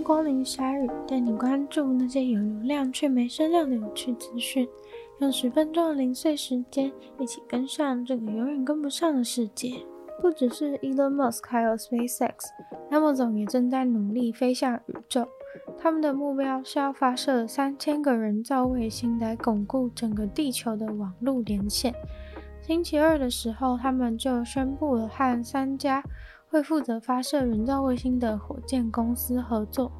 [0.00, 4.68] 光临鲨语，带你关注那些有流量却没声量的有趣资讯。
[5.20, 9.74] 用十分钟的零碎时间，一起跟上这个永远跟不上的世界。
[10.20, 15.28] 不只是 Elon Musk，还有 SpaceX，Amazon 也正在努力飞向宇宙。
[15.78, 21.94] 他们的目标是要发射三千个人造卫星来巩固整个地球的网络连线。
[22.62, 26.02] 星期二的时候，他们就宣布了和三家
[26.50, 29.92] 会负责发射人造卫星的火箭公司合作。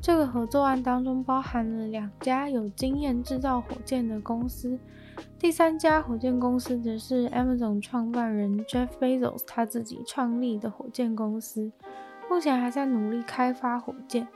[0.00, 4.78] 这个合作案当中包含了两家有经验制造火箭的公司，
[5.40, 11.72] 第三家火箭公司则是 Amazon 创办人 Jeff Bezos 他自己创立的火箭公司，
[12.30, 14.28] 目前还在努力开发火箭。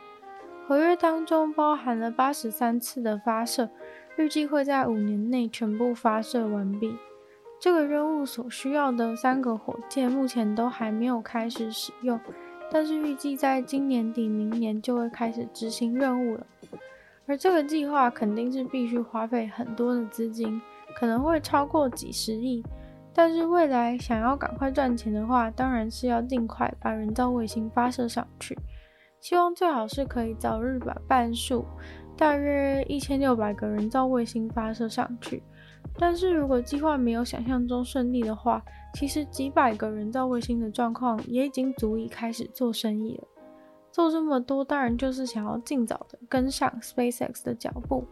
[0.66, 3.70] 合约当中包含了八十三次的发射，
[4.18, 6.96] 预计会在五年内全部发射完毕。
[7.62, 12.18] 这个任务所需要的三个火箭目前都还没有开始使用，
[12.72, 16.44] 但是预计在今年底、明年就会开始执行任务了。
[17.24, 20.60] 而这个计划肯定是必须花费很多的资金，
[20.96, 22.64] 可能会超过几十亿。
[23.14, 28.58] 但是未来想要赶快赚钱的话，当然是要尽快把人造卫星发射上去。
[29.20, 31.64] 希望最好是可以早日把半数，
[32.16, 35.40] 大约一千六百个人造卫星发射上去。
[35.98, 38.62] 但是如果计划没有想象中顺利的话，
[38.94, 43.24] 其实几百个人造卫星的状况也已经足以开始做生意了。
[43.90, 48.04] 做这么多，当然就是想要尽早的跟上 SpaceX 的脚步，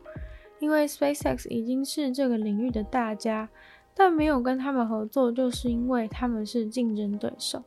[0.59, 3.49] 因为 SpaceX 已经是这个领域的大家，
[3.95, 7.63] 但没有跟他们合作，就是因为他们是竞争对手。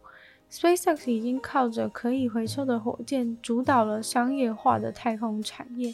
[0.52, 5.92] SpaceX 已经靠着可以回收的火箭，主导了商业化的太空产业，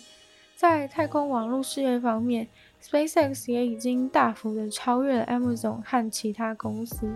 [0.60, 2.46] 在太空网络事业方面。
[2.84, 7.10] SpaceX 也已经大幅的超越了 Amazon 和其他公司。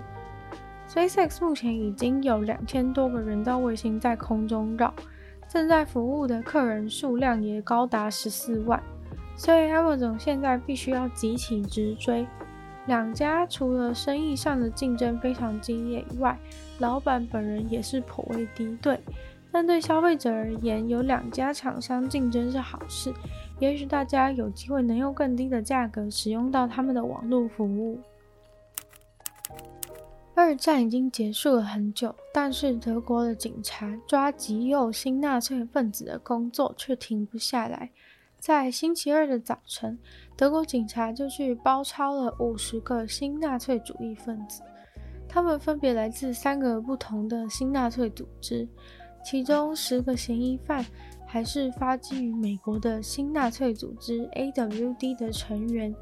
[0.87, 4.93] SpaceX 目前已经有两千多个人造卫星在空中绕，
[5.49, 8.81] 正在服务的客人数量也高达十四万，
[9.35, 12.25] 所以 Amazon 现在必须要急起直追。
[12.85, 16.39] 两家除了生意上的竞争非常激烈以外，
[16.79, 18.97] 老板本人也是颇为敌对。
[19.53, 23.13] 但对消费者而言，有两家厂商竞争是好事。
[23.59, 27.99] 也许大家有机会能用更低的价格使用到他们的网络服务。
[30.33, 37.91] 二战已经结束了很久，但是德国的警察抓极右新纳粹分子的工作却停不下来。
[38.39, 39.99] 在星期二的早晨，
[40.35, 44.63] 德国警察就去包抄了五十个新纳粹主义分子，
[45.29, 48.67] 他们分别来自三个不同的新纳粹组织。
[49.23, 50.85] 其中十个嫌疑犯
[51.25, 55.95] 还是发迹于美国的新纳粹组织 AWD 的成员。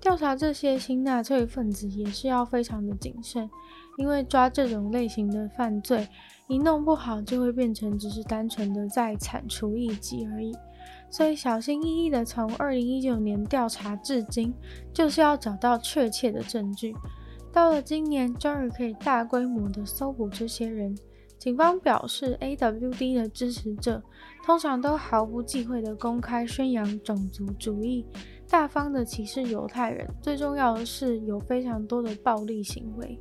[0.00, 3.48] 调查这些新纳粹分子也是要非常的谨慎，
[3.96, 6.06] 因为抓这种类型的犯罪，
[6.48, 10.54] 一弄不好就会变成只是单纯的在铲除异己而已。
[11.10, 14.52] 所以小心翼翼的从二零一九年调查至今，
[14.92, 16.94] 就是要找到确切的证据。
[17.52, 20.94] 到了今年，终于可以大规模的搜捕这些人。
[21.38, 24.02] 警方表示，AWD 的支持者
[24.44, 28.04] 通常都毫不忌讳地公开宣扬种族主义，
[28.48, 30.08] 大方地歧视犹太人。
[30.20, 33.18] 最重要的是，有非常多的暴力行为。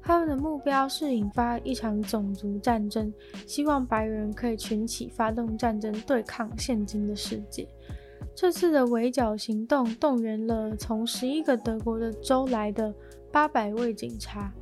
[0.00, 3.12] 他们的目标是引发一场种族战争，
[3.46, 7.68] 希望白人可以群起发动战争，对抗现今的世界。
[8.34, 12.94] 这次的围剿行动动员了从十一个德国的州来的
[13.30, 14.52] 八百位警察。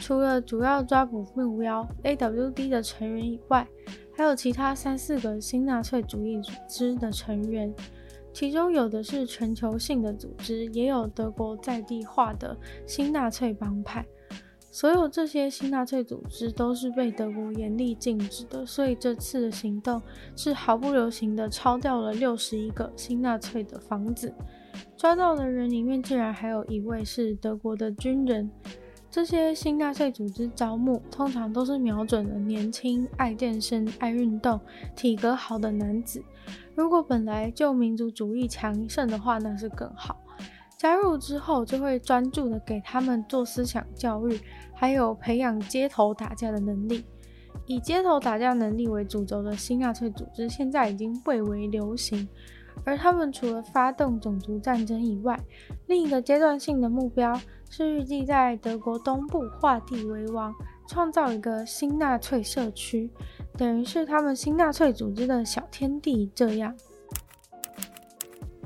[0.00, 3.68] 除了主要抓捕目标 AWD 的成员以外，
[4.16, 7.72] 还有其他三四个新纳粹主义组织的成员，
[8.32, 12.56] 其中有的是全球性的组织，也有德国在地化的
[12.86, 14.04] 新纳粹帮派。
[14.72, 20.00] 所有这些新纳粹组织都是被德国严厉禁止的，所以这次的行动
[20.36, 24.32] 是毫不留情的抄掉了六十一个新纳粹的房子。
[24.96, 28.50] 抓到的人里面竟然还有一位是德国的军人。
[29.10, 34.60] 这些新纳粹组织招募通常都是瞄准了年轻、爱健身、爱运动、
[34.94, 36.22] 体格好的男子。
[36.76, 40.16] 如果本来就民族主义强盛的话，那是更好。
[40.78, 44.40] 加入之后，就会专注的给他们做思想教育，
[44.72, 47.04] 还有培养街头打架的能力。
[47.66, 52.28] 以街头打架能力为主轴的新纳粹组织，现在已经蔚为流行。
[52.84, 55.38] 而他们除了发动种族战争以外，
[55.86, 57.38] 另一个阶段性的目标
[57.70, 60.54] 是预计在德国东部划地为王，
[60.86, 63.08] 创造一个新纳粹社区，
[63.56, 66.30] 等于是他们新纳粹组织的小天地。
[66.34, 66.76] 这样，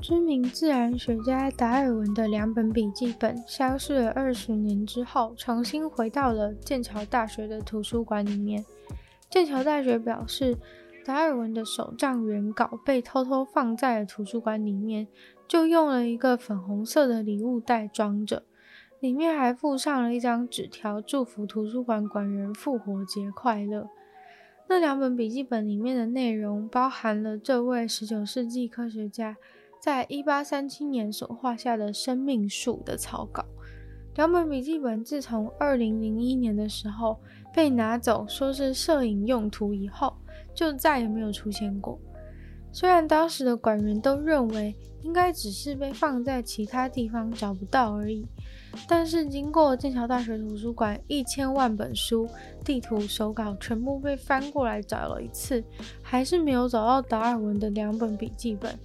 [0.01, 8.65] 知名自然学家达尔文的两本笔记本消失了二十年之后，重新回到了剑桥大学的图书馆里面。
[9.29, 10.57] 剑桥大学表示。
[11.05, 15.07] 达尔文的手账原稿被偷偷放在了图书馆里面，
[15.47, 18.41] 就用了一个粉红色的礼物袋装着，
[19.05, 23.87] 里面还附上了一张纸条，祝福图书馆馆员复活节快乐。
[24.67, 29.37] 那两本笔记本里面的内容包含了这位十九世纪科学家
[29.79, 33.45] 在一八三七年所画下的生命树的草稿。
[34.15, 37.19] 两本笔记本自从二零零一年的时候
[37.53, 40.17] 被拿走，说是摄影用途以后，
[40.55, 41.99] 就再也没有出现过。
[42.71, 48.25] 虽然当时的馆员都认为应该只是被放在其他地方找不到而已，
[48.87, 52.29] 但是经过剑桥大学图书馆一千万本书、
[52.63, 55.63] 地图、手稿全部被翻过来找了一次，
[56.01, 58.77] 还是没有找到达尔文的两本笔记本。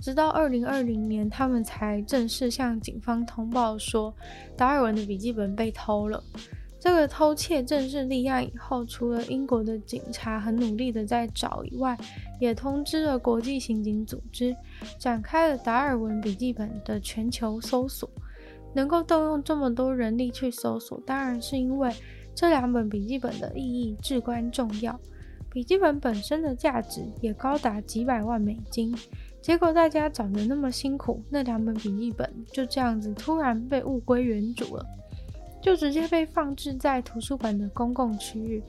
[0.00, 4.12] 直到二零二零年，他们才正式向警方通报说，
[4.56, 6.22] 达尔文的笔记本被偷了。
[6.80, 11.96] 这个偷窃正式立案以后，除了英国的警察很努力的在找以外，
[12.40, 14.56] 也通知了国际刑警组织，
[14.98, 18.10] 展开了达尔文笔记本的全球搜索。
[18.74, 21.90] 能够动用这么多人力去搜索，当然是因为
[22.34, 24.98] 这两本笔记本的意义至关重要。
[25.50, 28.96] 笔记本本身的价值也高达几百万美金。
[29.42, 34.86] 结果大家找得那么辛苦，那两本笔记本就这样子突然被物归原主了，
[35.60, 38.62] 就直接被放置在图书馆的公共区域，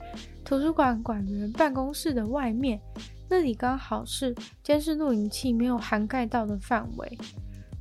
[0.44, 2.78] 图书馆馆员办公室的外面，
[3.30, 7.18] 那里刚好是监视录影器没有涵盖到的范围。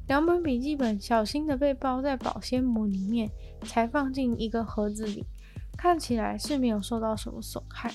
[0.07, 3.29] 两本笔记本小心地被包在保鲜膜里面，
[3.63, 5.23] 才放进一个盒子里，
[5.77, 7.91] 看起来是没有受到什么损害。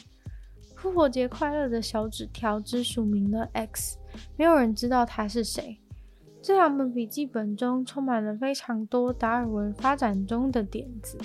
[0.74, 3.98] 复活节快乐的小纸条只署名了 X，
[4.36, 5.78] 没有人知道他是谁。
[6.40, 11.18] 这两本笔记本中充满了非常多达尔文发展中的点子，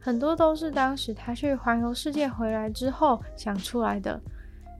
[0.00, 4.20] 很多都是当时他去环游世界回来之后想出来的。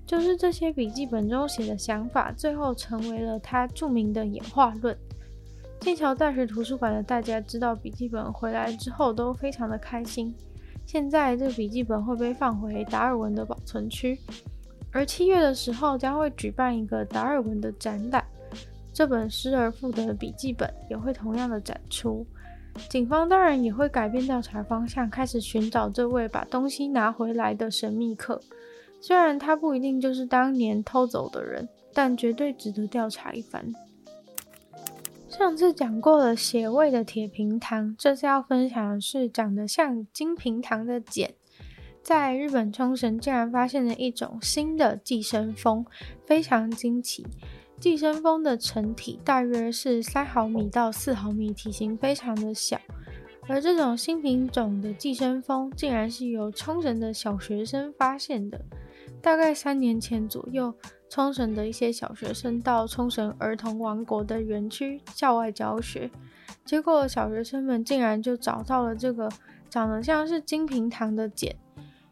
[0.05, 4.95] 就是这些笔记本中写的想法，最后成为了他著名的演化论。
[5.81, 10.35] 剑桥大学图书馆的大家知道笔记本回来之后，都非常的开心。
[10.85, 14.19] 现在这笔记本会被放回达尔文的保存区，
[14.93, 18.23] 而七月的时候将会举办一个达尔文的展览，
[18.93, 22.27] 这本失而复得的笔记本也会同样的展出。
[22.89, 28.41] 警方当然也会改变调查方向，开始寻找这位把东西拿回来的神秘客。
[29.01, 33.65] 虽然他不一定就是当年偷走的人，但绝对值得调查一番。
[35.41, 41.33] 上次讲过了血味的铁平糖，这次要分享的是长得像金平糖的茧。
[42.03, 45.83] 在日本冲绳竟然发现了一种新的寄生蜂，
[46.27, 47.27] 非常惊奇。
[47.79, 52.79] 寄生蜂的成体大约是三毫米到四毫米，体型非常的小。
[53.49, 58.61] 而这种新品种的寄生蜂，竟然是由冲绳的小学生发现的。
[59.23, 60.75] 大概三年前左右。
[61.11, 66.09] 冲绳的一些小学生到冲绳儿童王国的园区校外教学，
[66.65, 69.29] 结果小学生们竟然就找到了这个
[69.69, 71.57] 长得像是金平糖的茧。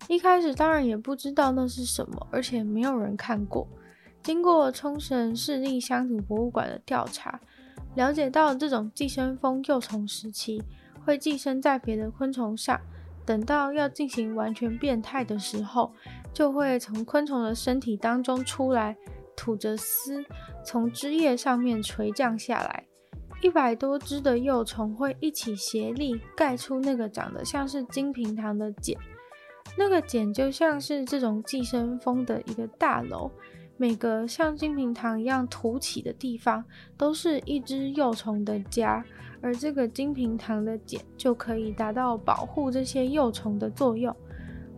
[0.09, 3.69] 一开始当然也不知道那是什么，而且没有人看过。
[4.21, 7.39] 经过冲绳市立乡土博物馆的调查，
[7.95, 10.61] 了解到这种寄生蜂幼虫时期
[11.05, 12.81] 会寄生在别的昆虫上，
[13.25, 15.95] 等到要进行完全变态的时候。
[16.39, 18.97] 就会从昆虫的身体当中出来，
[19.35, 20.25] 吐着丝，
[20.65, 22.87] 从枝叶上面垂降下来。
[23.43, 28.97] 一百多只的幼虫会一起协力盖出那个长得像是金平糖的茧。
[29.77, 33.29] 那个茧就像是这种寄生蜂的一个大楼，
[33.77, 36.65] 每个像金平糖一样凸起的地方
[36.97, 39.05] 都是一只幼虫的家，
[39.41, 44.15] 而这个金平糖的茧就可以达到保护这些幼虫的作用。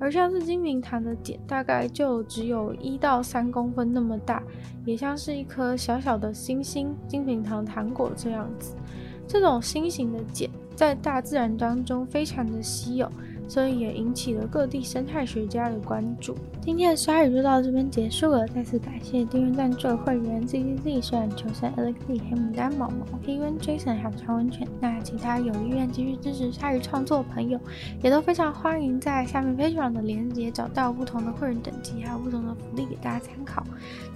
[0.01, 4.43] 而像是金平糖的茧，大概就只有一到三公分那么大，
[4.87, 8.75] 也像是一颗小小的星星，金平糖糖果这样子。
[9.29, 13.09] 这种心形的茧在大自然当中非常的稀有。
[13.51, 16.37] 所以也引起了各地生态学家的关注。
[16.61, 24.69] 今天的鲨鱼就到这边结束了，再次感谢订阅赞助会员 Z Z Z、水染求生、Alex、黑牡丹、毛毛、黑温、Jason 还有长温泉。
[24.81, 27.59] 那其他有意愿继续支持鲨鱼创作的朋友，
[28.05, 33.65] 也都非常欢迎在下面 Patreon 的链接找到不同的会员等级，还有不同的福利给大家参考。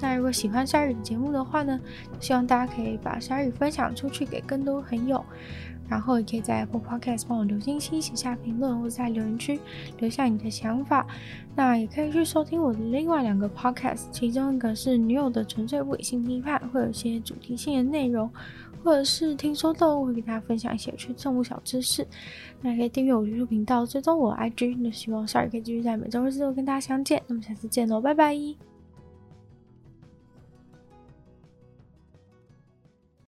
[0.01, 1.81] 那如果喜欢鲨鱼的节目的话呢，
[2.21, 5.25] 希望大家可以把鲨鱼分享出去给更多朋友。
[5.89, 9.61] 然后也可以在 Apple Podcast 帮我留星星、写下评论，或在留言区
[9.99, 11.07] 留下你的想法。
[11.55, 18.29] 那也可以去收听我的另外两个 Podcast，其中一个是女友的纯粹不理性批判，会有一些主题性的内容，
[18.83, 22.07] 或者是听说动物会给大家分享一些有趣动物小知识。
[22.61, 24.77] 那也可以订阅我的 YouTube 频道，追踪我的 IG。
[24.81, 27.23] 那希望鲨鱼可以继续在每周日四跟大家相见。
[27.27, 28.74] 那么下次见喽，拜拜。